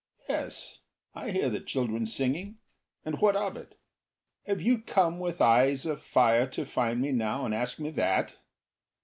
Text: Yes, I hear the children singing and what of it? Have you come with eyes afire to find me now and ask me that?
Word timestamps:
Yes, 0.27 0.79
I 1.13 1.29
hear 1.29 1.47
the 1.51 1.59
children 1.59 2.07
singing 2.07 2.57
and 3.05 3.19
what 3.21 3.35
of 3.35 3.55
it? 3.55 3.77
Have 4.47 4.59
you 4.59 4.79
come 4.79 5.19
with 5.19 5.39
eyes 5.41 5.85
afire 5.85 6.47
to 6.47 6.65
find 6.65 6.99
me 6.99 7.11
now 7.11 7.45
and 7.45 7.53
ask 7.53 7.77
me 7.77 7.91
that? 7.91 8.33